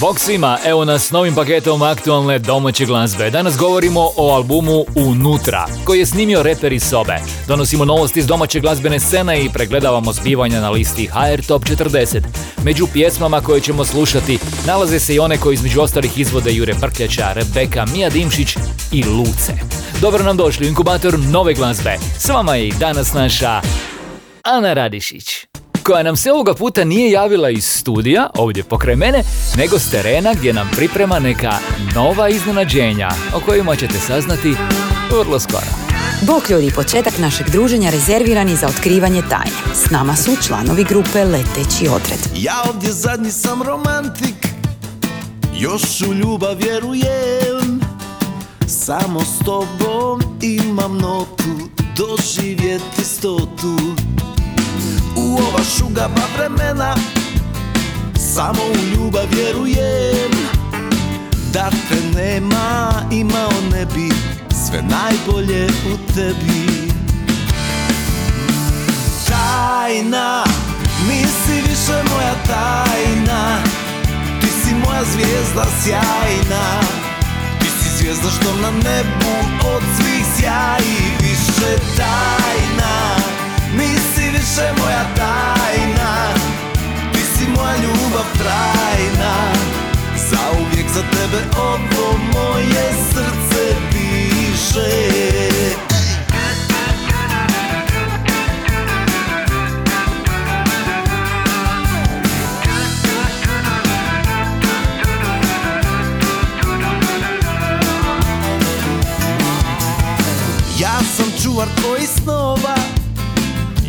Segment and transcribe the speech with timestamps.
[0.00, 3.30] Bog svima, evo nas s novim paketom aktualne domaće glazbe.
[3.30, 7.16] Danas govorimo o albumu Unutra, koji je snimio reper iz sobe.
[7.48, 12.22] Donosimo novosti iz domaće glazbene scene i pregledavamo zbivanja na listi HR Top 40.
[12.64, 17.32] Među pjesmama koje ćemo slušati nalaze se i one koje između ostalih izvode Jure Brkljača,
[17.32, 18.56] Rebeka, Mija Dimšić
[18.92, 19.52] i Luce.
[20.00, 21.96] Dobro nam došli u inkubator nove glazbe.
[22.18, 23.60] S vama je i danas naša
[24.42, 25.46] Ana Radišić
[25.88, 29.22] koja nam se ovoga puta nije javila iz studija, ovdje pokraj mene,
[29.56, 31.52] nego s terena gdje nam priprema neka
[31.94, 34.54] nova iznenađenja, o kojima ćete saznati
[35.10, 35.66] vrlo skoro.
[36.22, 39.74] Bok ljudi, početak našeg druženja rezerviran je za otkrivanje tajne.
[39.74, 42.18] S nama su članovi grupe Leteći odred.
[42.36, 44.46] Ja ovdje zadnji sam romantik,
[45.58, 47.80] još u ljubav vjerujem.
[48.66, 53.76] Samo s tobom imam notu, doživjeti stotu.
[55.28, 56.94] U ova šugaba vremena,
[58.34, 60.32] samo u ljubav vjerujem.
[61.52, 64.08] Da te nema, imao ne bi
[64.66, 66.88] sve najbolje u tebi.
[69.26, 70.44] Tajna,
[71.08, 73.58] nisi više moja tajna
[74.40, 76.80] Ti si moja zvijezda sjajna
[77.60, 79.34] Ti si zvijezda što na nebu
[79.74, 83.16] od svih sjaji Više tajna,
[83.76, 86.34] nisi više moja tajna.
[87.12, 89.34] Ti si moja ljubav trajna.
[90.30, 95.28] Zauvijek za tebe ovo moje srce diše
[110.80, 112.87] Ja sam čuvar tvojih snova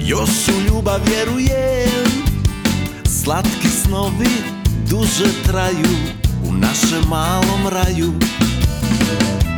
[0.10, 2.12] Još u ljubav vjerujem
[3.24, 4.30] Slatki snovi
[4.90, 5.98] duže traju
[6.50, 8.14] U našem malom raju.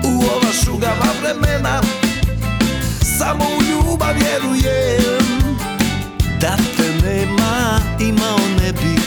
[0.03, 1.81] U ova šugava vremena
[3.17, 5.57] Samo u ljubav vjerujem
[6.41, 9.01] Da te nema, imao ne bi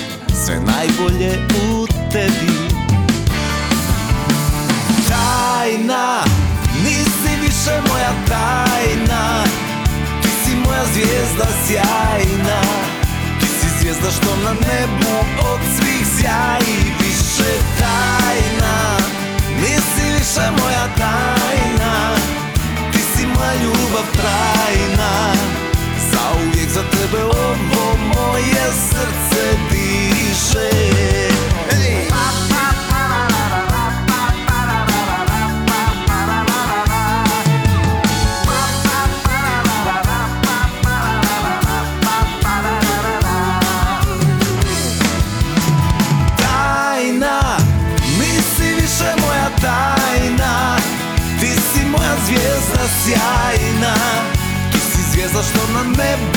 [0.45, 1.39] Sve najbolje
[1.69, 2.53] u tebi.
[5.09, 6.25] Tajna,
[6.85, 9.45] nisi više moja tajna
[10.75, 12.61] moja zvijezda sjajna.
[13.41, 15.15] Ti si zvijezda što na nebu
[15.53, 18.97] od svih sjaji Više tajna,
[19.61, 22.15] nisi više moja tajna.
[22.93, 25.33] Ti si moja ljubav trajna.
[26.13, 30.85] Zauvijek za tebe ovo moje srce diše
[55.75, 56.34] zvijezda što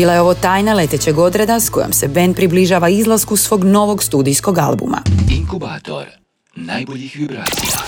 [0.00, 4.58] Bila je ovo tajna letećeg odreda s kojom se band približava izlasku svog novog studijskog
[4.58, 5.02] albuma.
[5.30, 6.06] Inkubator
[6.56, 7.78] najboljih vibracija.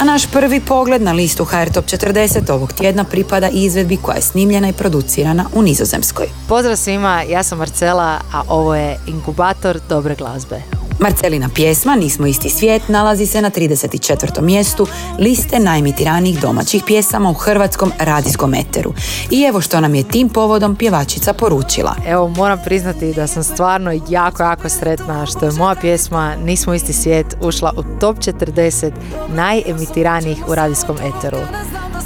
[0.00, 4.22] A naš prvi pogled na listu HR Top 40 ovog tjedna pripada izvedbi koja je
[4.22, 6.26] snimljena i producirana u Nizozemskoj.
[6.48, 10.62] Pozdrav svima, ja sam Marcela, a ovo je inkubator dobre glazbe.
[11.00, 14.40] Marcelina pjesma Nismo isti svijet nalazi se na 34.
[14.42, 14.86] mjestu
[15.18, 18.92] liste najemitiranijih domaćih pjesama u hrvatskom radijskom eteru.
[19.30, 21.94] I evo što nam je tim povodom pjevačica poručila.
[22.06, 26.92] Evo, moram priznati da sam stvarno jako, jako sretna što je moja pjesma Nismo isti
[26.92, 28.92] svijet ušla u top 40
[29.28, 31.38] najemitiranijih u radijskom eteru.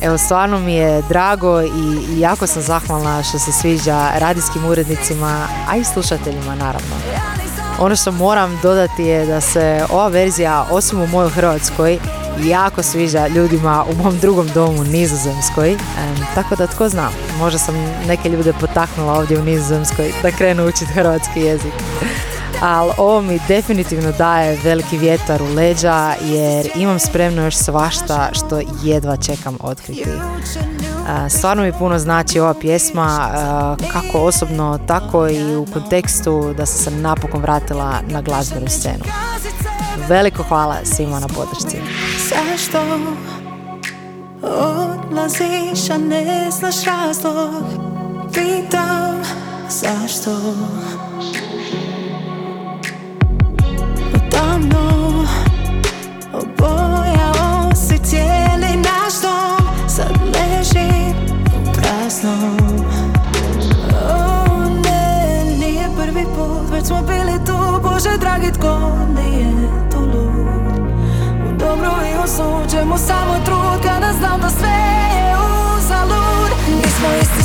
[0.02, 5.76] Evo, stvarno mi je drago i, jako sam zahvalna što se sviđa radijskim urednicima, a
[5.76, 6.96] i slušateljima naravno.
[7.78, 11.98] Ono što moram dodati je da se ova verzija, osim u mojoj Hrvatskoj,
[12.44, 15.70] jako sviđa ljudima u mom drugom domu Nizozemskoj.
[15.70, 17.74] Em, tako da tko zna, možda sam
[18.08, 21.72] neke ljude potaknula ovdje u Nizozemskoj da krenu učiti hrvatski jezik.
[22.60, 28.60] Ali ovo mi definitivno daje veliki vjetar u leđa jer imam spremno još svašta što
[28.82, 30.10] jedva čekam otkriti.
[31.28, 33.28] Stvarno mi puno znači ova pjesma,
[33.92, 39.04] kako osobno, tako i u kontekstu da sam se napokon vratila na glazbenu scenu.
[40.08, 41.76] Veliko hvala svima na podršci.
[42.28, 42.78] Zašto
[44.42, 47.64] odlaziš, a ne znaš razlog
[48.34, 49.22] Pitam
[49.68, 50.30] zašto
[62.24, 62.56] praznom
[64.10, 69.52] O ne, nije prvi put, već smo bili tu Bože dragi, tko nije
[69.90, 70.88] tu lud
[71.48, 74.78] U dobru i u suđemu samo trud Kada znam da sve
[75.16, 75.36] je
[75.76, 77.43] uzalud Nismo isti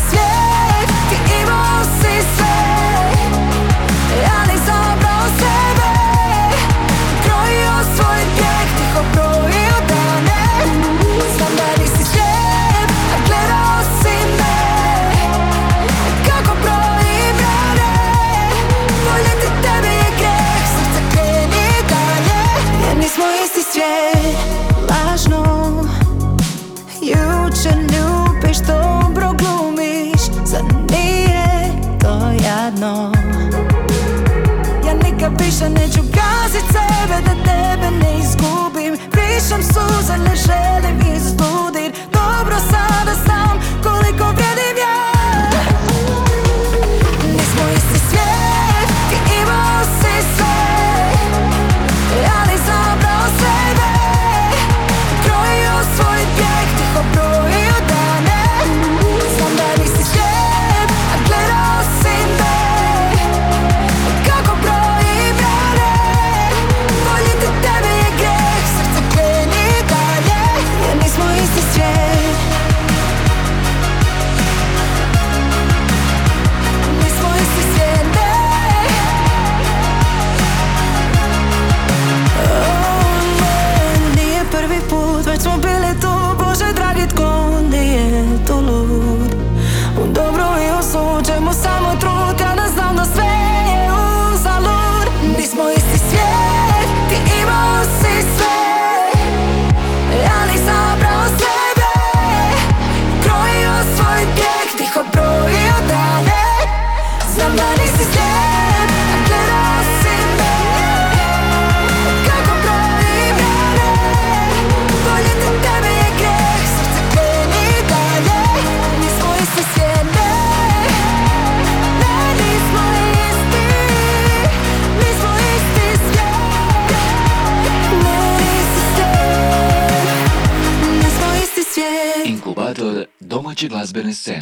[133.59, 134.39] domaće glazbene scene.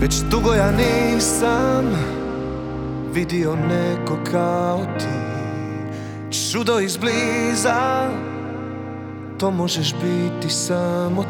[0.00, 1.84] Već dugo ja nisam
[3.14, 5.06] vidio neko kao ti
[6.52, 8.10] Čudo izbliza,
[9.38, 11.24] to možeš biti samo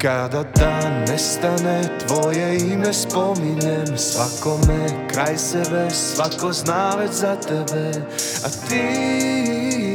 [0.00, 3.96] Kada dan nestane, tvoje ime spominjem.
[3.96, 7.92] Svakome kraj sebe, svako zna već za tebe.
[8.44, 9.89] A ti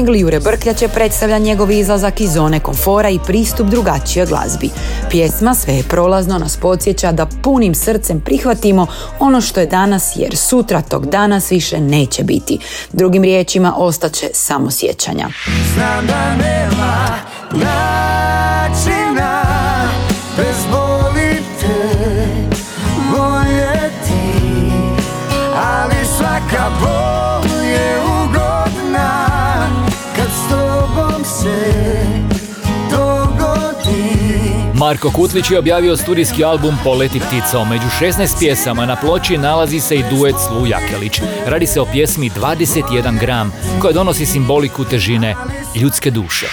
[0.00, 4.70] singl Jure Brkljače predstavlja njegov izlazak iz zone komfora i pristup drugačijoj glazbi.
[5.10, 8.86] Pjesma Sve je prolazno nas podsjeća da punim srcem prihvatimo
[9.18, 12.58] ono što je danas jer sutra tog danas više neće biti.
[12.92, 15.28] Drugim riječima ostaće samo sjećanja.
[15.74, 17.08] Znam da nema
[17.52, 19.09] načina
[34.90, 37.64] Marko Kutlić je objavio studijski album Poleti ptico.
[37.64, 41.20] Među 16 pjesama na ploči nalazi se i duet s Lu Jakelić.
[41.46, 45.36] Radi se o pjesmi 21 gram koja donosi simboliku težine
[45.74, 46.46] ljudske duše.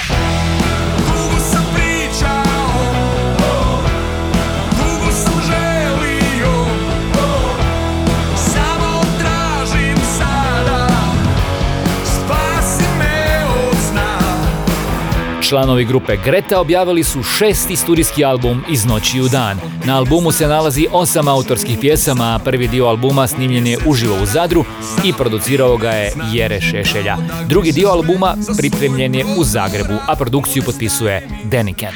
[15.50, 19.60] Članovi grupe Greta objavili su šesti studijski album iz noći u dan.
[19.86, 24.26] Na albumu se nalazi osam autorskih pjesama, a prvi dio albuma snimljen je uživo u
[24.26, 24.66] Zadru
[25.04, 27.18] i producirao ga je Jere Šešelja.
[27.46, 31.92] Drugi dio albuma pripremljen je u Zagrebu, a produkciju potpisuje Deniken.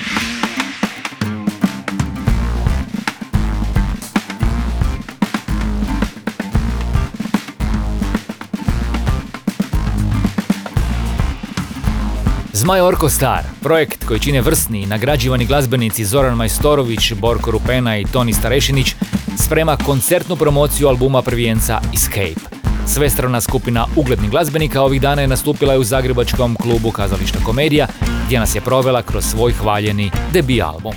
[12.61, 18.05] Zmaj Orko Star, projekt koji čine vrsni i nagrađivani glazbenici Zoran Majstorović, Borko Rupena i
[18.05, 18.95] Toni Starešinić,
[19.37, 22.55] sprema koncertnu promociju albuma prvijenca Escape.
[22.87, 27.87] Svestrana skupina uglednih glazbenika ovih dana je nastupila u zagrebačkom klubu Kazališta komedija,
[28.25, 30.93] gdje nas je provela kroz svoj hvaljeni debi album.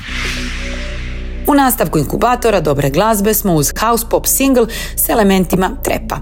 [1.47, 4.67] U nastavku inkubatora dobre glazbe smo uz house pop single
[4.97, 6.17] s elementima trepa.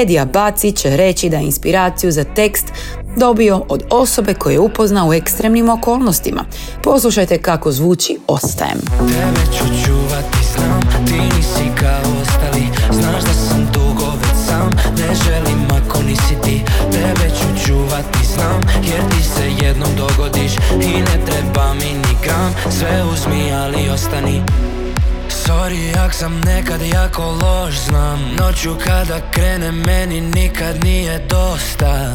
[0.00, 2.72] Edija Baci će reći da je inspiraciju za tekst
[3.16, 6.44] dobio od osobe koje je upoznao u ekstremnim okolnostima.
[6.82, 8.78] Poslušajte kako zvuči Ostajem.
[8.98, 15.14] Tebe ću čuvati, znam, ti nisi kao ostali Znaš da sam dugo već sam, ne
[15.24, 16.62] želim ako nisi ti
[16.92, 20.52] Tebe ću čuvati, znam, jer ti se jednom dogodiš
[20.82, 24.42] I ne treba mi ni gram, sve uzmi ali ostani
[25.30, 28.18] Sorry jak sam nekad jako loš znam.
[28.38, 32.12] Noću kada krene meni nikad nije dosta.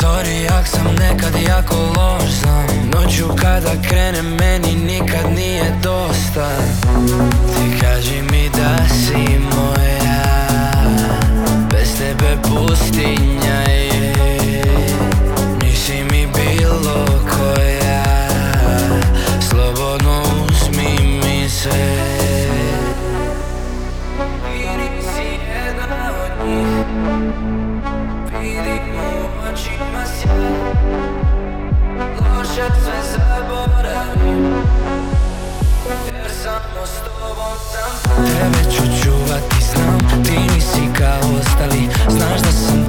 [0.00, 2.66] Sorry jak sam nekad jako loš znam.
[2.94, 6.50] Noću kada krene meni nikad nije dosta.
[7.54, 10.24] Ti kaži mi da si moja.
[11.70, 14.14] Bez tebe pustinja je.
[15.62, 17.06] Nisi mi bilo
[17.36, 17.73] koja
[24.76, 26.32] nisi jedna od
[29.52, 30.04] očima
[36.06, 36.30] Jer
[38.26, 41.88] Tebe ću čuvati, znam Ti nisi kao ostali.
[42.08, 42.83] Znaš da sam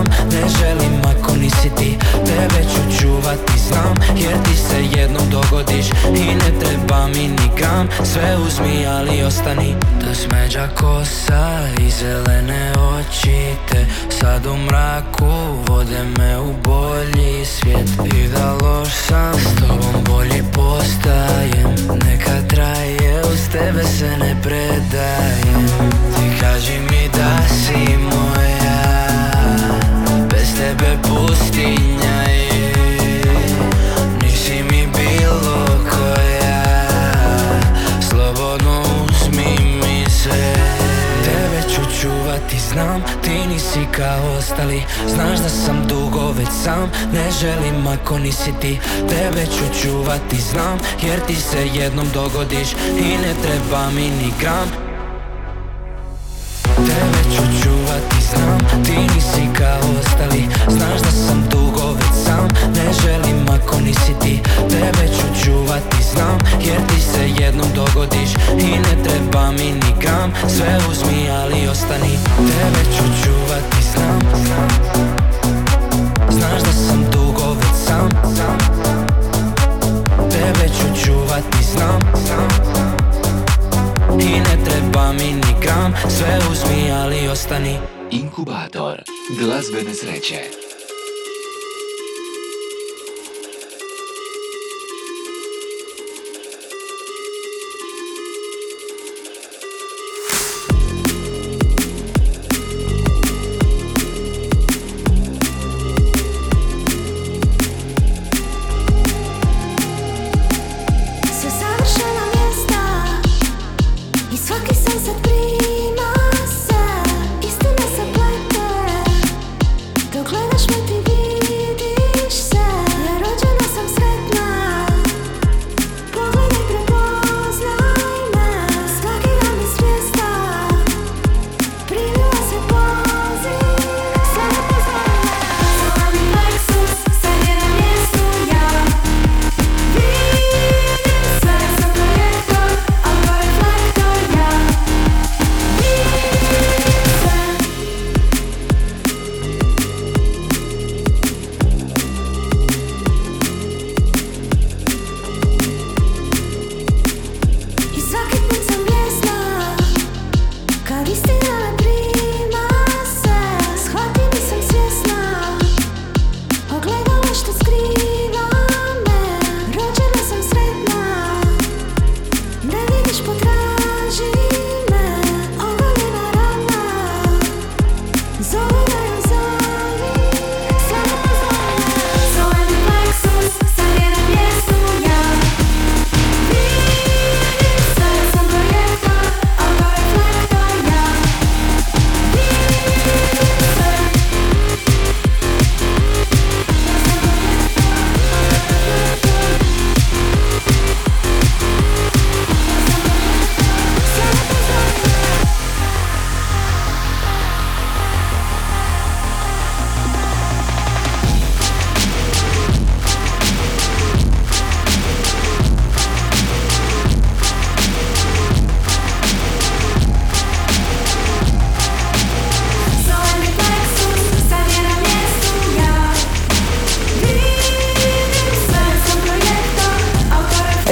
[0.00, 3.94] sam Ne želim ako nisi ti Tebe ću čuvati znam.
[4.16, 7.88] Jer ti se jednom dogodiš I ne treba mi ni gram.
[8.04, 9.74] Sve uzmi ali ostani.
[10.00, 13.86] Ta smeđa kosa i zelene oči te
[14.20, 15.32] Sad u mraku
[15.68, 17.88] vode me u bolji svijet.
[18.14, 21.98] I da loš sam s tobom bolji postajem.
[22.04, 25.66] Neka traje uz tebe se ne predajem.
[26.14, 26.99] Ti kaži mi
[43.80, 44.82] nisi kao ostali.
[45.08, 48.78] Znaš da sam dugo već sam Ne želim ako nisi ti.
[49.08, 52.68] Tebe ću čuvati znam Jer ti se jednom dogodiš
[52.98, 54.68] I ne treba mi ni gram.
[56.76, 60.48] Tebe ću čuvati znam Ti nisi kao ostali.
[60.68, 61.39] Znaš da sam
[62.76, 64.40] Ne želim ako nisi ti.
[64.70, 68.30] Tebe ću čuvati znam Jer ti se jednom dogodiš.
[68.58, 72.18] I ne treba mi ni gram Sve uzmi ali ostani.
[72.36, 74.20] Tebe ću čuvati znam
[76.30, 78.08] Znaš da sam dugo već sam.
[80.30, 82.00] Tebe ću čuvati znam.
[84.20, 87.78] I ne treba mi ni gram Sve uzmi ali ostani.
[88.10, 89.02] Inkubator
[89.40, 90.69] glazbene sreće.
[115.10, 115.79] Svaki sunset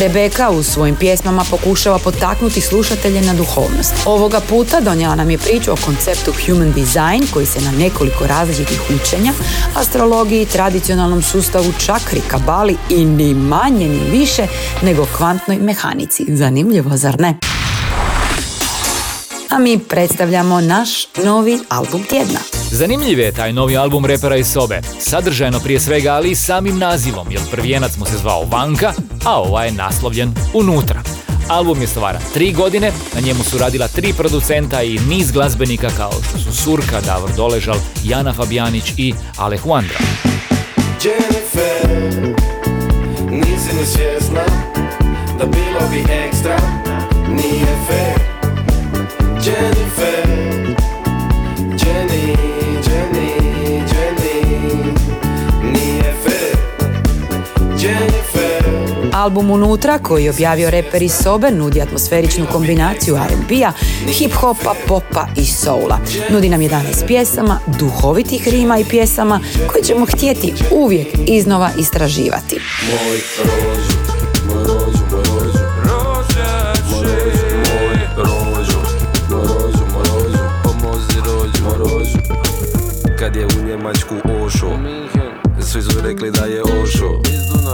[0.09, 3.95] Rebeka u svojim pjesmama pokušava potaknuti slušatelje na duhovnost.
[4.07, 8.81] Ovoga puta donijela nam je priču o konceptu human design koji se na nekoliko različitih
[8.95, 9.33] učenja,
[9.75, 14.47] astrologiji, tradicionalnom sustavu čakri, kabali i ni manje ni više
[14.83, 16.25] nego kvantnoj mehanici.
[16.29, 17.58] Zanimljivo, zar ne?
[19.51, 22.39] A mi predstavljamo naš novi album tjedna.
[22.71, 24.81] Zanimljiv je taj novi album repera iz sobe.
[25.01, 28.93] Sadržajno prije svega, ali i samim nazivom, jer prvijenac mu se zvao Vanka,
[29.25, 31.03] a ovaj je naslovljen Unutra.
[31.49, 36.13] Album je stvaran tri godine, na njemu su radila tri producenta i niz glazbenika kao
[36.29, 39.99] što su Surka, Davor Doležal, Jana Fabijanić i Alejandra.
[41.05, 42.37] Jennifer,
[43.31, 44.45] nisi ni svjesna
[45.39, 46.59] Da bilo bi ekstra,
[47.29, 48.28] nije fair
[49.49, 50.29] Jennifer,
[51.59, 52.37] Jenny,
[52.85, 53.31] Jenny,
[53.89, 54.93] Jenny.
[55.63, 56.57] Nije fair.
[57.81, 58.65] Jennifer.
[59.13, 63.73] Album Unutra, koji je objavio reper iz sobe, nudi atmosferičnu kombinaciju R&B-a,
[64.07, 65.99] hip-hopa, popa i soula.
[66.31, 69.41] Nudi nam 11 pjesama, duhovitih rima i pjesama
[69.73, 72.61] koje ćemo htjeti uvijek iznova istraživati.
[72.91, 73.19] Moj
[83.29, 84.15] Kad je u Njemačku
[84.45, 84.71] ošo
[85.61, 87.23] Svi su rekli da je ošo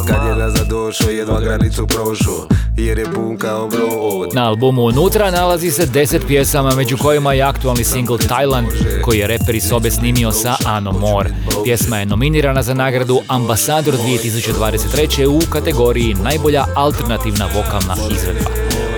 [0.07, 5.31] Kad je nazad došo, jedva granicu prošo Jer je pun kao brod Na albumu Unutra
[5.31, 8.69] nalazi se 10 pjesama, među kojima je aktualni single Thailand,
[9.03, 11.31] koji je reper iz sobe snimio sa Ano Moore.
[11.65, 15.27] Pjesma je nominirana za nagradu Ambasador 2023.
[15.27, 18.51] u kategoriji Najbolja alternativna vokalna izvedba.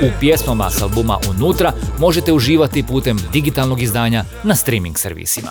[0.02, 5.50] U pjesmama s albuma Unutra možete uživati putem digitalnog izdanja na streaming servisima.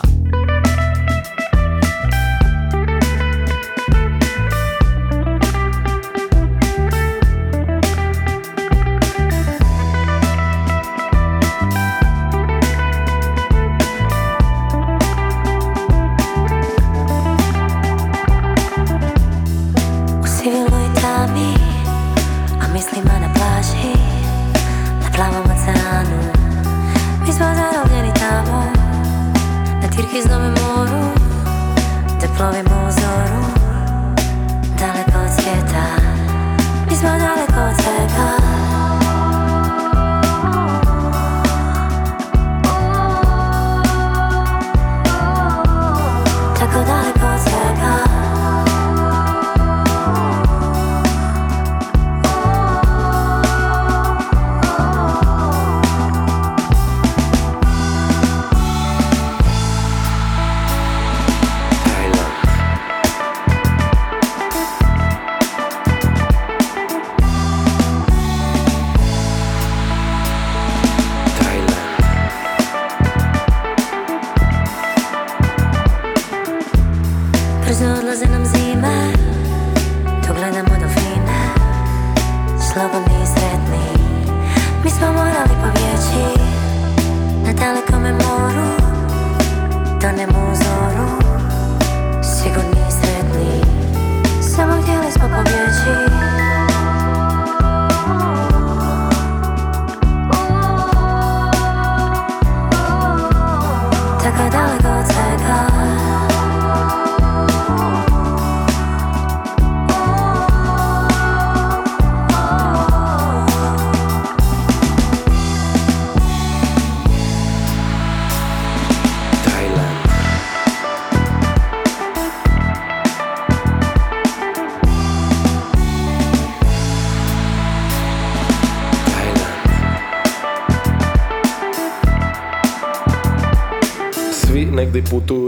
[77.78, 78.55] zonas and I'm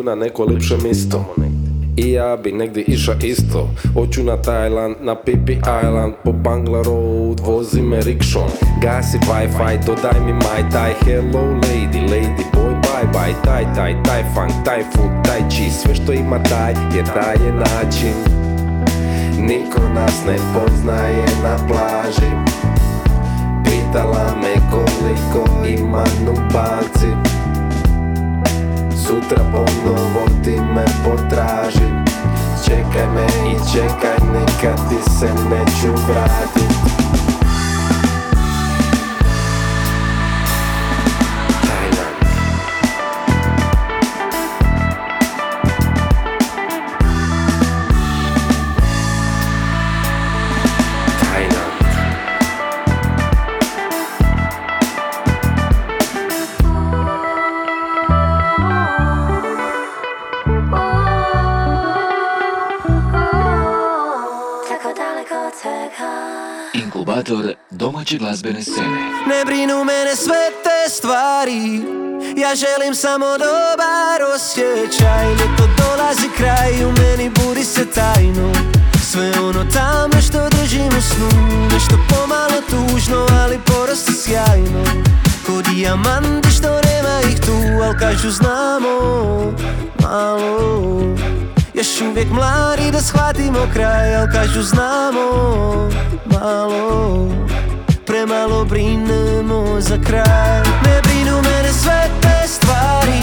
[0.08, 1.34] na neko lipše misto
[1.96, 3.68] I ja bi negdje iša isto.
[3.94, 8.48] Hoću na Tajland, na Pipi Island Po Bangla Road, vozi me rikšom.
[8.82, 13.34] Gasi Wi-Fi, dodaj mi my taj Hello lady, lady boy, bye bye.
[13.44, 17.52] Taj, taj, taj funk, taj food, taj chi Sve što ima taj, jer taj je
[17.52, 18.14] način.
[19.38, 22.30] Niko nas ne poznaje na plaži.
[23.64, 27.37] Pitala me koliko ima nubanci
[29.08, 31.88] Sutra ponovo ti me potraži
[32.64, 36.97] Čekaj me i čekaj nikad ti se neću vratit
[68.18, 69.00] glazbene scene.
[69.26, 71.82] Ne brinu mene sve te stvari
[72.36, 75.30] Ja želim samo dobar osjećaj.
[75.30, 78.52] Ljeto dolazi kraj u meni budi se tajno.
[79.10, 81.28] Sve ono tamo što držim u snu
[81.72, 84.84] Nešto pomalo tužno ali porosti sjajno.
[85.46, 88.98] Ko dijamanti što nema ih tu Al kažu znamo
[90.02, 90.58] malo.
[91.74, 95.30] Još uvijek mladi da shvatimo kraj Al kažu znamo
[96.26, 97.28] malo
[98.08, 100.60] Premalo brinemo za kraj.
[100.84, 103.22] Ne brinu mene sve te stvari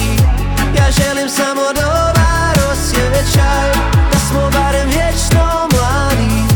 [0.78, 3.72] Ja želim samo dobar osjećaj
[4.12, 6.54] Da smo barem vječno mladi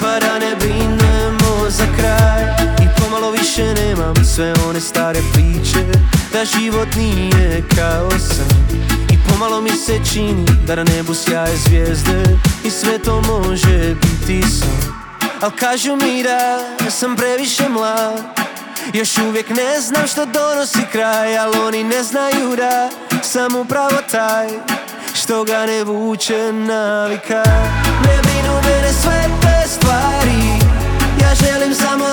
[0.00, 2.42] Pa da ne brinemo za kraj.
[2.84, 5.84] I pomalo više nemam sve one stare priče
[6.32, 8.78] Da život nije kao san
[9.10, 14.42] I pomalo mi se čini da na nebu sjaje zvijezde I sve to može biti
[14.42, 15.07] san
[15.40, 18.22] Al kažu mi da sam previše mlad.
[18.92, 22.90] Još uvijek ne znam što donosi kraj Al oni ne znaju da
[23.22, 24.48] sam upravo taj
[25.14, 27.42] Što ga ne vuče navika.
[28.04, 30.58] Ne brinu mene sve te stvari
[31.20, 32.04] Ja želim samo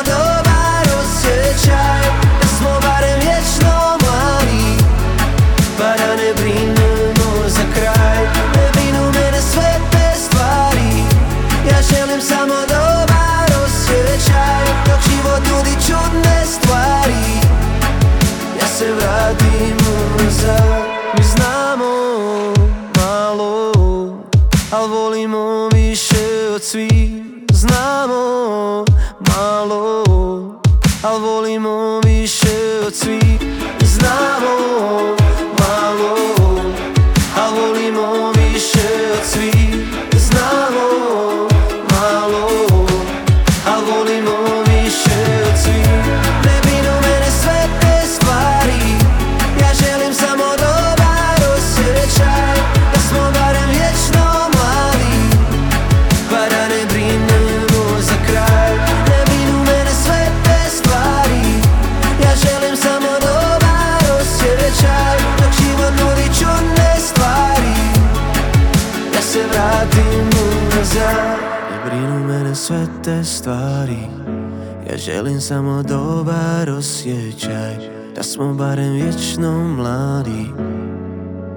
[78.36, 80.46] smo barem vječno mladi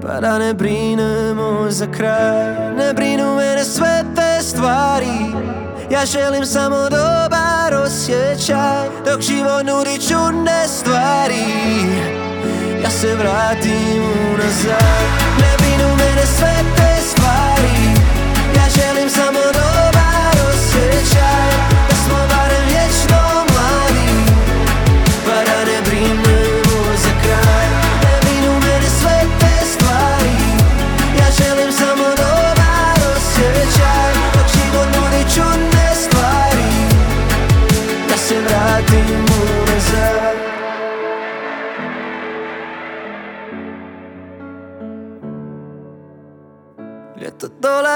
[0.02, 2.76] Pa da ne brinemo za kraj.
[2.76, 5.18] Ne brinu mene sve te stvari
[5.90, 8.88] Ja želim samo dobar osjećaj.
[9.04, 11.44] Dok život nudi čudne stvari
[12.82, 14.02] Ja se vratim
[14.34, 15.08] unazad.
[15.40, 17.77] Ne brinu mene sve te stvari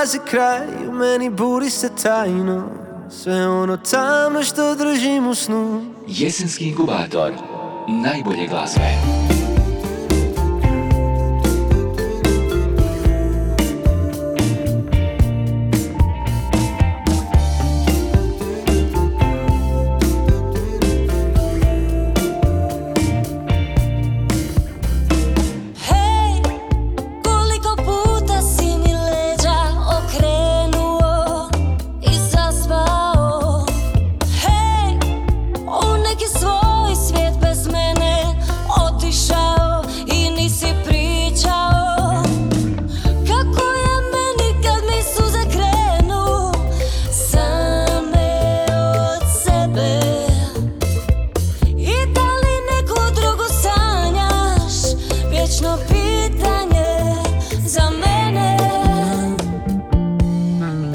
[0.02, 2.68] dolazi kraj U meni buri se tajno.
[3.10, 5.84] Sve ono tamno što držim u snu.
[6.08, 7.32] Jesenski inkubator.
[7.88, 8.82] Najbolje glazbe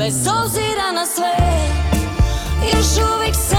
[0.07, 1.35] bez obzira na sve
[2.73, 3.56] Još uvijek se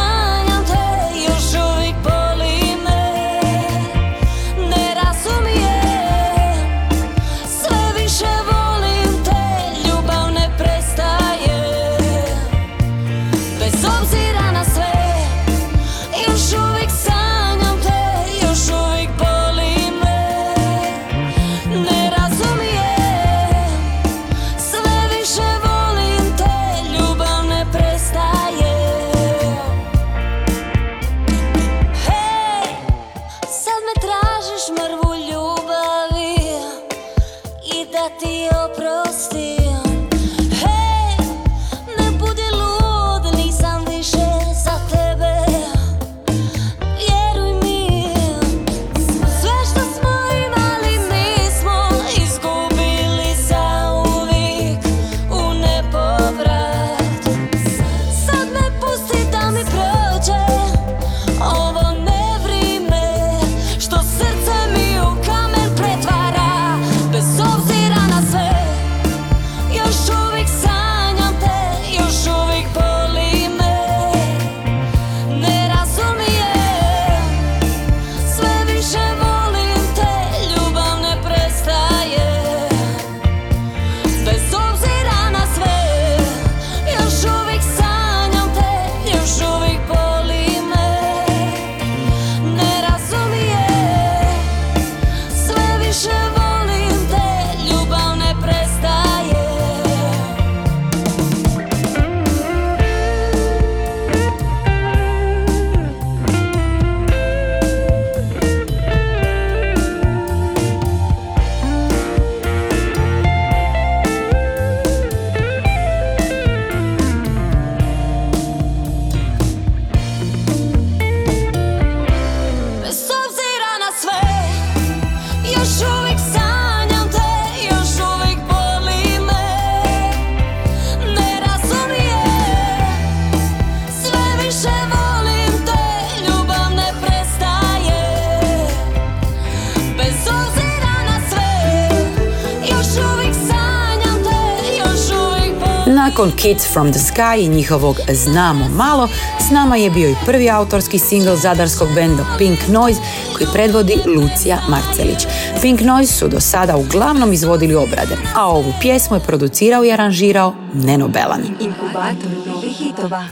[146.19, 149.09] Nakon Kids from the Sky i njihovog Znamo malo,
[149.49, 153.01] s nama je bio i prvi autorski singl zadarskog benda Pink Noise
[153.37, 155.27] koji predvodi Lucija Marcelić.
[155.63, 160.55] Pink Noise su do sada uglavnom izvodili obrade, a ovu pjesmu je producirao i aranžirao
[160.75, 161.43] Neno Belan.
[161.61, 163.25] Inkubator novih hitova.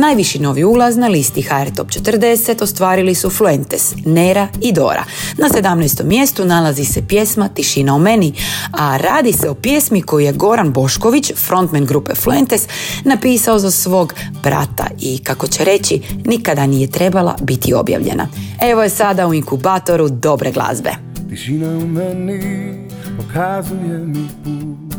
[0.00, 5.04] Najviši novi ulaz na listi HR Top 40 ostvarili su Fluentes, Nera i Dora.
[5.38, 6.04] Na 17.
[6.04, 8.32] mjestu nalazi se pjesma Tišina u meni,
[8.72, 12.68] a radi se o pjesmi koju je Goran Bošković, frontman grupe Fluentes,
[13.04, 18.28] napisao za svog brata i, kako će reći, nikada nije trebala biti objavljena.
[18.70, 20.90] Evo je sada u inkubatoru dobre glazbe.
[21.30, 22.74] Tišina u meni
[23.16, 24.98] pokazuje mi put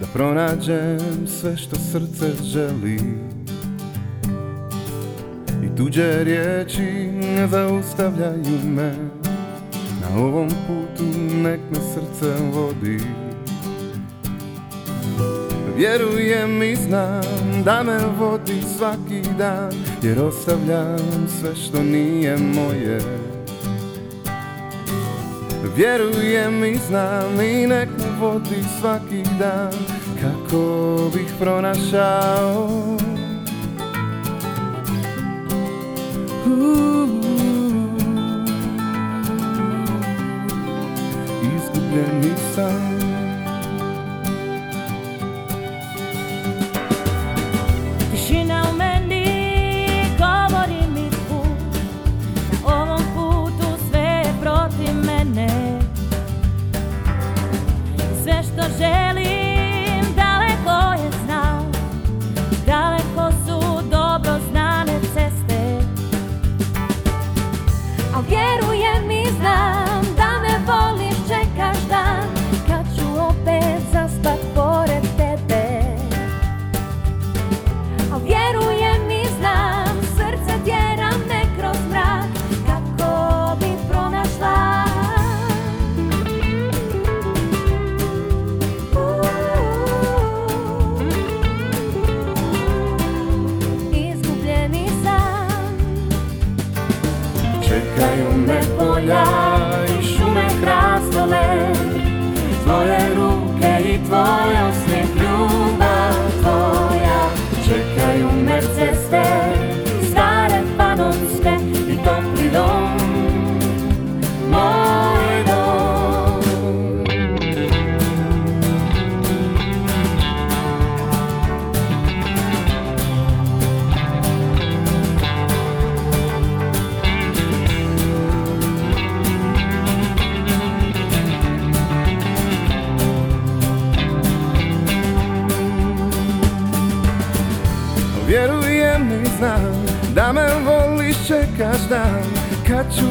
[0.00, 2.98] Da pronađem sve što srce želi
[5.76, 8.94] tuđe riječi ne zaustavljaju me.
[10.00, 11.04] Na ovom putu
[11.42, 13.00] nek me srce vodi.
[15.76, 17.22] Vjerujem i znam
[17.64, 23.00] da me vodi svaki dan Jer ostavljam sve što nije moje.
[25.76, 29.72] Vjerujem i znam i nek me vodi svaki dan
[30.20, 33.01] Kako bih pronašao
[41.56, 42.91] Izgubljeni sam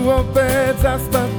[0.02, 1.31] Kad ću opet zaspat pored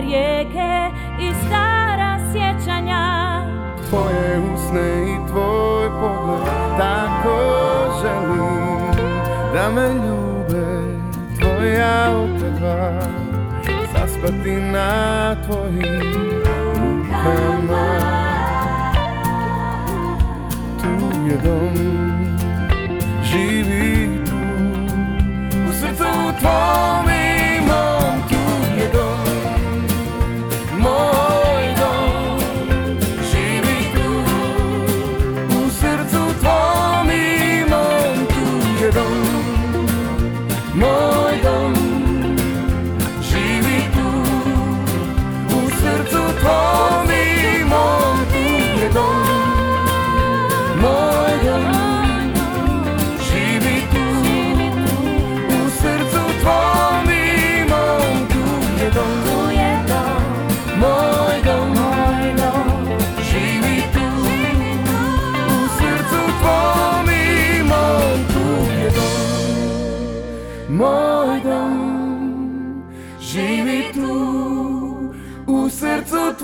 [0.00, 0.90] rijeke
[1.20, 3.42] i stara sjećanja.
[3.88, 6.46] Tvoje usne i tvoj pogled
[6.78, 7.38] Tako
[8.02, 8.78] želim
[9.52, 10.98] da me ljube.
[11.40, 13.00] Tvoja okrva
[13.92, 16.07] Zaspati na tvojim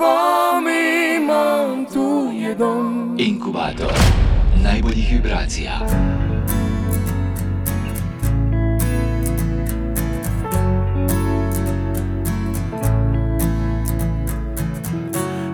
[0.04, 0.66] tvom
[1.16, 3.16] imam tu je dom.
[3.18, 3.92] Inkubator
[4.64, 5.72] najboljih vibracija.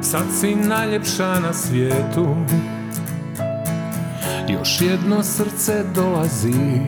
[0.03, 2.37] Sad si najljepša na svijetu.
[4.49, 6.81] Još jedno srce dolazi.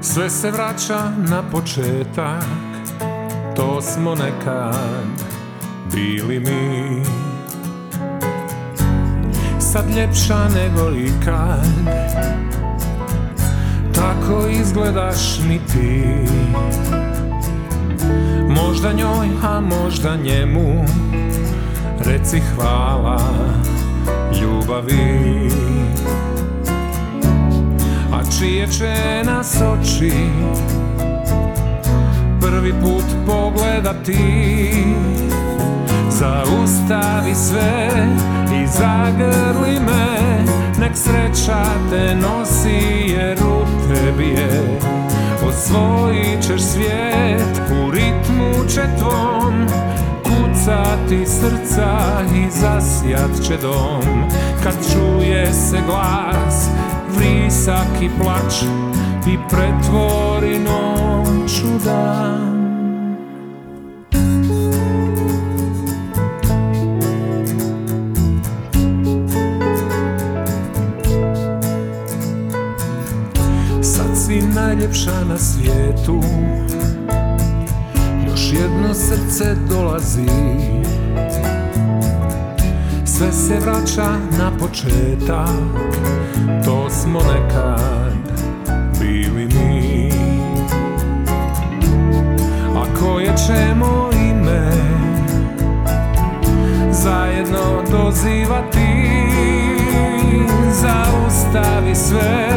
[0.00, 2.69] Sve se vraća na početak
[3.60, 5.06] To smo nekad
[5.94, 7.02] bili mi.
[9.58, 11.66] Sad ljepša nego ikad.
[13.94, 16.04] Tako izgledaš mi ti.
[18.48, 20.84] Možda njoj, a možda njemu.
[22.04, 23.20] Reci hvala
[24.40, 25.50] ljubavi.
[28.12, 30.12] A čije će nas oči
[32.60, 34.18] Prvi put pogledati.
[36.10, 37.88] Zaustavi sve
[38.62, 40.44] i zagrli me.
[40.80, 44.78] Nek sreća te nosi jer u tebi je.
[45.48, 49.66] Osvojit ćeš svijet u ritmu će tvom
[50.24, 51.98] Kucati srca
[52.34, 54.24] i zasjat će dom.
[54.62, 56.68] Kad čuje se glas,
[57.16, 58.64] vrisak i plać
[59.26, 62.60] I pretvori noć u dan.
[73.82, 76.20] Sad si najljepša na svijetu.
[78.26, 80.26] Još jedno srce dolazi.
[83.04, 85.50] Sve se vraća na početak.
[86.64, 87.99] To smo nekad
[93.36, 94.70] ćemo ime
[96.90, 99.20] Zajedno dozivati.
[100.70, 102.48] Zaustavi sve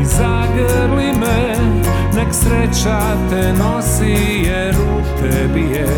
[0.00, 1.56] i zagrli me
[2.16, 3.00] Nek sreća
[3.30, 5.88] te nosi jer u tebi je.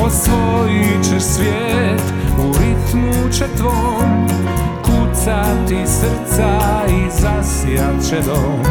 [0.00, 2.02] Osvojit ćeš svijet
[2.38, 4.28] u ritmu će tvom
[5.38, 8.62] Kucati srca i zasijat će dom.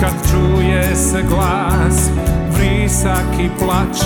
[0.00, 2.10] Kad čuje se glas,
[2.50, 4.02] vrisak i plać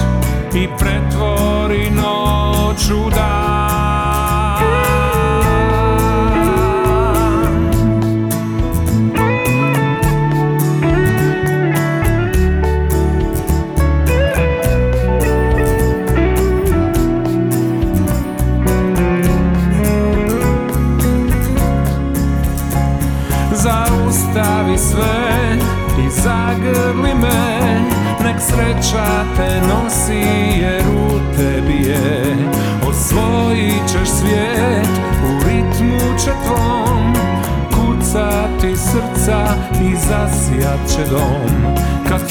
[0.54, 4.07] I pretvori noć u dan
[28.48, 32.36] sreća te nosi jer u tebi je
[32.88, 34.88] Osvojit ćeš svijet
[35.24, 37.14] u ritmu će tvom
[37.70, 41.78] Kucati srca i zasijat će dom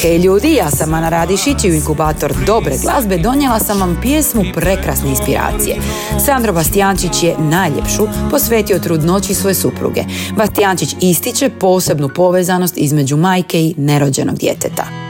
[0.01, 4.43] Hej ljudi, ja sam Ana Radišić i u inkubator dobre glazbe donijela sam vam pjesmu
[4.53, 5.77] prekrasne inspiracije.
[6.25, 10.03] Sandro Bastijančić je najljepšu posvetio trudnoći svoje supruge.
[10.37, 15.06] Bastijančić ističe posebnu povezanost između majke i nerođenog djeteta.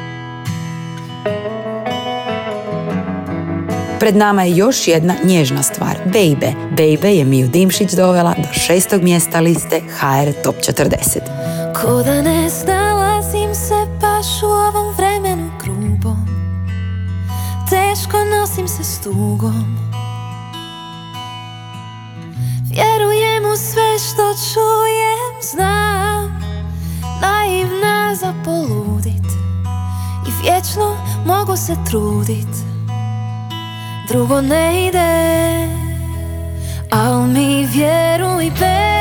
[4.00, 6.54] Pred nama je još jedna nježna stvar, Baby.
[6.72, 11.20] Baby je Miju Dimšić dovela do šestog mjesta liste HR Top 40.
[11.82, 16.28] Ko da ne snalazim se baš u ovom vremenu grubom
[17.70, 19.78] Teško nosim se s tugom
[22.72, 26.41] Vjerujem u sve što čujem, znam
[27.22, 29.28] Naivna za poludit
[30.28, 32.66] I vječno mogu se trudit
[34.10, 35.68] Drugo ne ide
[36.89, 38.97] Al mi vjeruj baby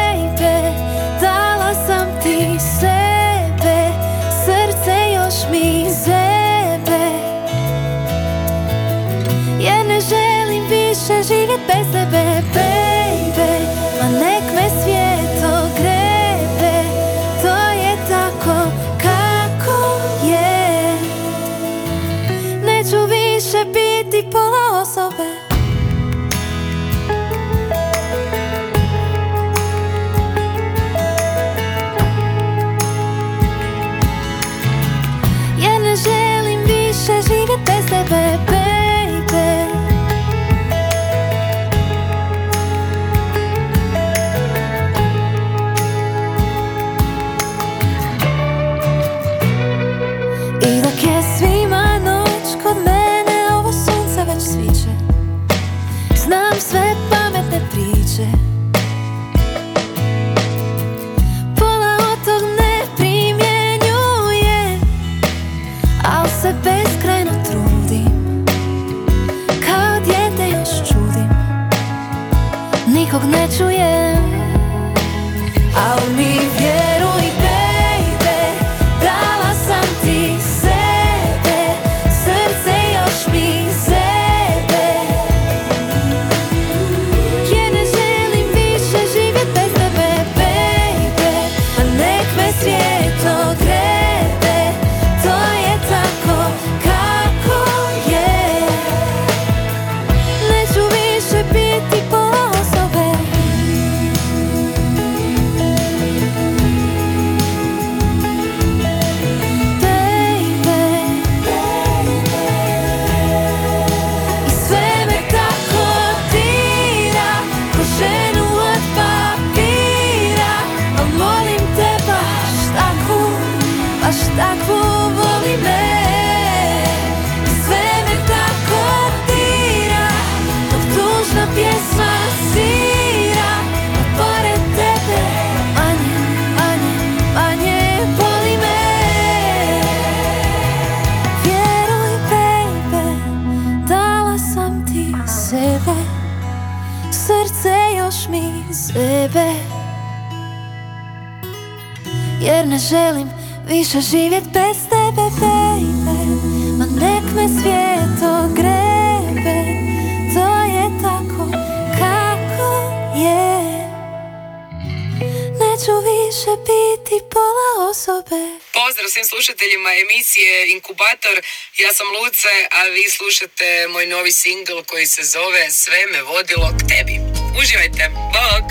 [170.76, 171.36] Inkubator.
[171.82, 176.68] Ja sam Luce, a vi slušate moj novi singl koji se zove Sve me vodilo
[176.78, 177.16] k tebi.
[177.60, 178.04] Uživajte.
[178.34, 178.64] Bog!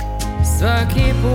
[0.58, 1.35] Svaki put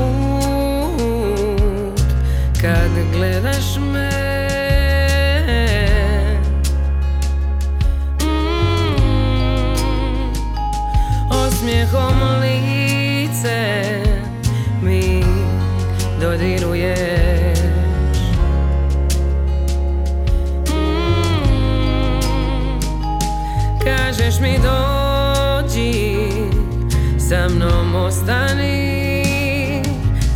[28.10, 29.24] ostani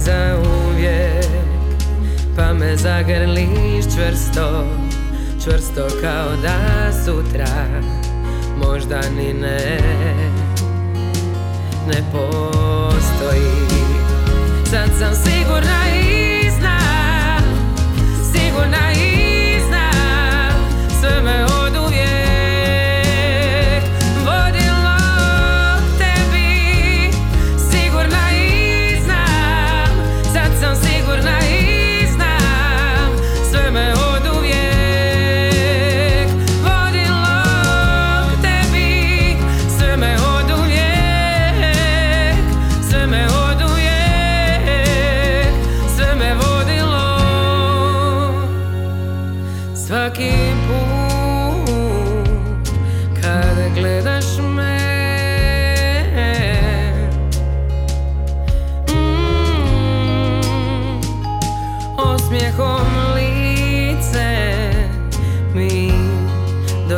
[0.01, 1.27] za uvijek
[2.37, 4.65] Pa me zagrliš čvrsto,
[5.45, 7.67] čvrsto kao da sutra
[8.57, 9.79] Možda ni ne,
[11.87, 13.51] ne postoji.
[14.71, 16.34] Sad sam sigurna i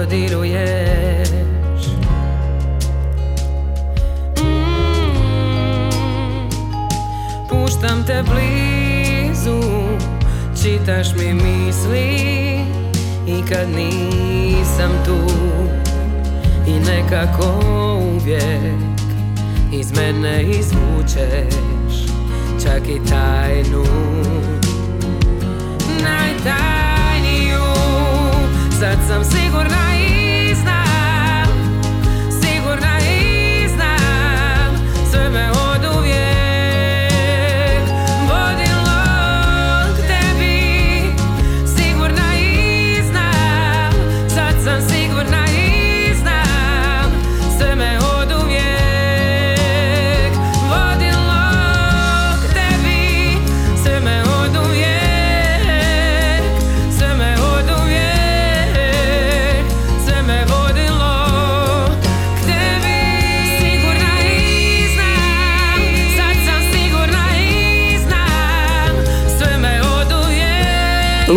[0.06, 1.28] dodiruješ
[4.36, 6.48] Mm,
[7.48, 9.60] Puštam te blizu,
[10.62, 12.16] čitaš mi misli
[13.26, 15.16] i kad nisam tu
[16.66, 17.60] i nekako
[18.16, 18.74] uvijek
[19.72, 21.54] iz mene izvučeš
[22.62, 23.84] čak i tajnu.
[26.02, 27.64] Najtajniju
[28.80, 29.95] sad sam sigurna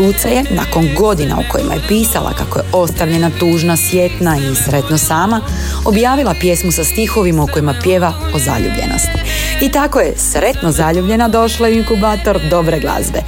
[0.09, 4.97] Luca je, nakon godina u kojima je pisala kako je ostavljena tužna, sjetna i sretno
[4.97, 5.41] sama,
[5.85, 9.19] objavila pjesmu sa stihovima u kojima pjeva o zaljubljenosti.
[9.61, 13.19] I tako je sretno zaljubljena došla u inkubator dobre glazbe.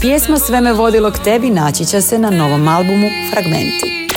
[0.00, 4.08] Pjesma Sve me vodilo k tebi naći će se na novom albumu Fragmenti.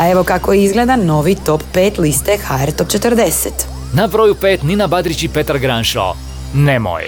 [0.00, 3.48] A evo kako izgleda novi top 5 liste HR Top 40.
[3.92, 6.14] Na broju 5 Nina Badrić i Petar Granšo.
[6.54, 7.02] Nemoj.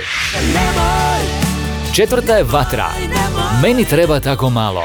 [1.93, 2.89] Četvrta je Vatra.
[3.62, 4.82] Meni treba tako malo.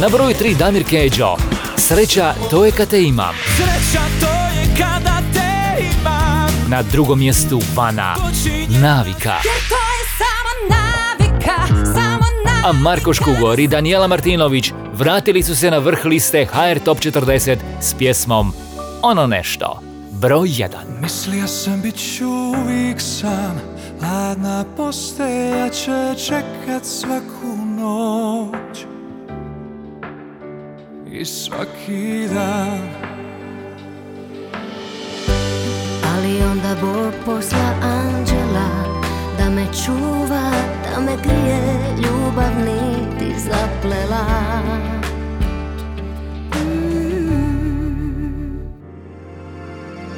[0.00, 1.36] Na broju 3 Damir Keđo.
[1.76, 3.34] Sreća, to je kad te imam.
[3.56, 8.14] Sreća to je kada te imam Na drugom mjestu Vana.
[8.82, 9.34] Navika.
[12.64, 17.56] A Marko Škugor i Danijela Martinović vratili su se na vrh liste HR Top 40
[17.80, 18.52] s pjesmom
[19.02, 19.80] Ono nešto.
[20.10, 20.68] Broj 1.
[21.00, 23.60] Mislio sam bit ću uvijek sam
[24.00, 28.84] Hladna posteja će čekat svaku noć.
[31.12, 33.08] I svaki dan.
[36.14, 38.68] Ali onda Bog posla anđela
[39.38, 40.50] Da me čuva,
[40.84, 41.60] da me grije
[41.96, 44.24] Ljubav niti zaplela?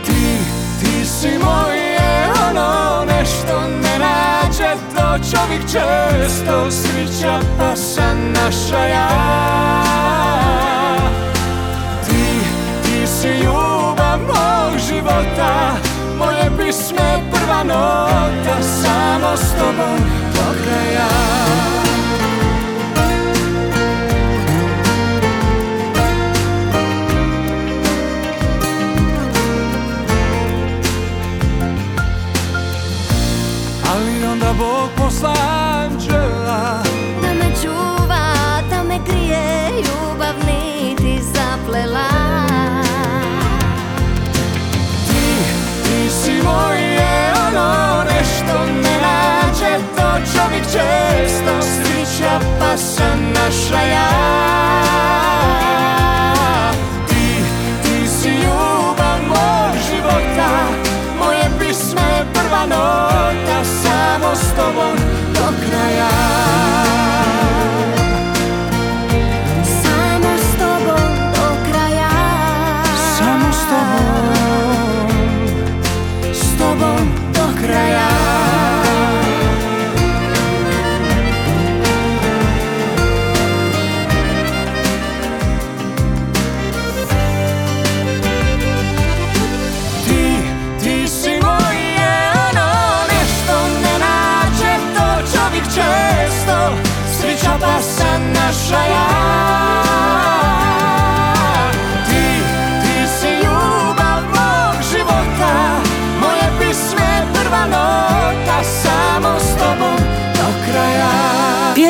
[0.05, 0.39] Ti,
[0.81, 1.80] ti si ono
[3.21, 9.09] nešto ne nađe To čovjek često srića pa sam naša ja.
[12.07, 12.41] Ti,
[12.83, 15.77] ti si ljubav mog života
[16.19, 19.99] Moje pisme prva nota Samo s tobom
[20.35, 20.71] do
[34.51, 35.35] Onda Bog posla
[35.83, 36.83] anđela
[37.23, 38.35] Da me čuva,
[38.71, 42.09] da me grije Ljubav niti zaplela.
[45.07, 45.45] Ti,
[45.85, 49.85] ti si moje ono nešto ne nađe.
[49.97, 54.80] To čovjek često srića pa sam naša ja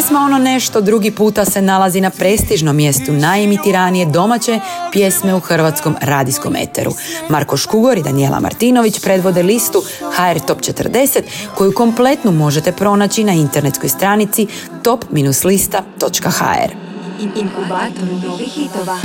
[0.00, 4.60] Pjesma Ono nešto drugi puta se nalazi na prestižnom mjestu najimitiranije domaće
[4.92, 6.92] pjesme u hrvatskom radijskom eteru.
[7.28, 11.22] Marko Škugor i Daniela Martinović predvode listu HR Top 40
[11.54, 14.46] koju kompletnu možete pronaći na internetskoj stranici
[14.82, 16.70] top-lista.hr.
[17.36, 18.96] Inkubator novih hitova.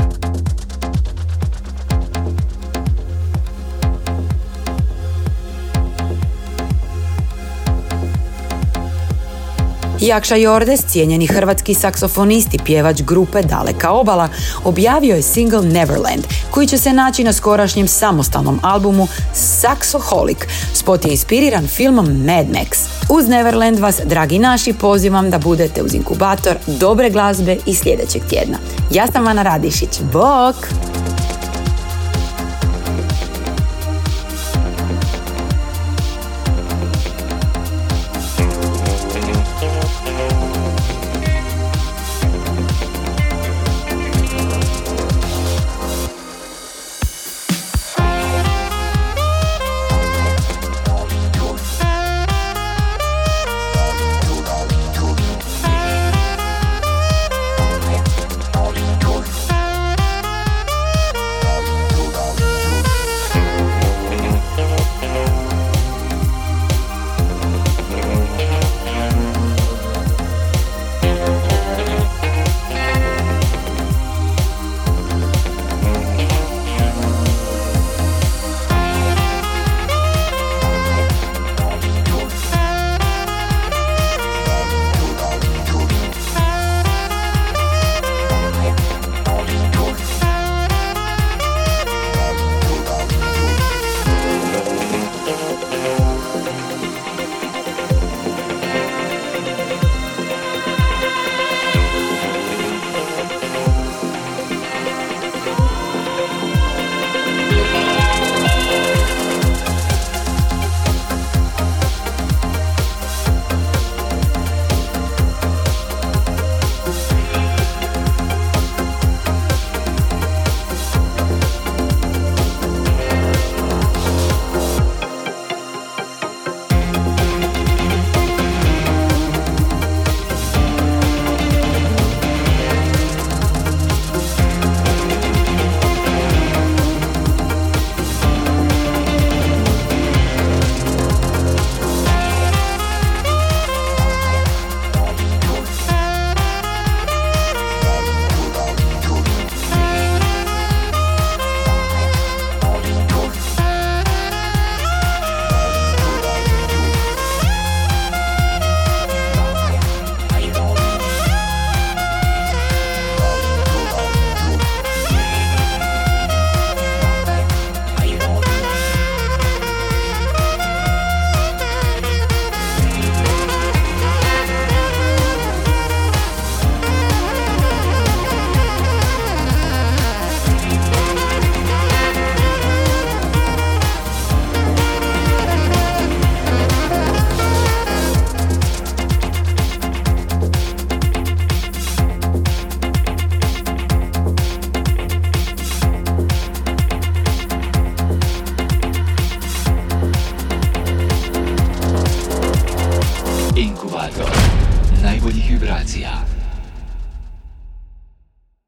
[10.01, 14.29] Jakša Jordes, cijenjeni hrvatski saksofonist i pjevač grupe Daleka obala,
[14.63, 20.37] objavio je single Neverland, koji će se naći na skorašnjem samostalnom albumu Saxoholic.
[20.73, 22.77] Spot je inspiriran filmom Mad Max.
[23.09, 28.57] Uz Neverland vas, dragi naši, pozivam da budete uz inkubator dobre glazbe i sljedećeg tjedna.
[28.91, 29.99] Ja sam Ana Radišić.
[30.13, 30.55] Bok!